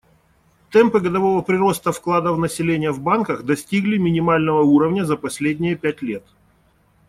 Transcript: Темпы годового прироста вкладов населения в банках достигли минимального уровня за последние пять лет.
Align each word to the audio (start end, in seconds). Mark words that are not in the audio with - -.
Темпы 0.71 0.99
годового 0.99 1.43
прироста 1.43 1.91
вкладов 1.91 2.39
населения 2.39 2.91
в 2.91 2.99
банках 2.99 3.43
достигли 3.43 3.99
минимального 3.99 4.63
уровня 4.63 5.03
за 5.05 5.15
последние 5.15 5.75
пять 5.75 6.01
лет. 6.01 6.25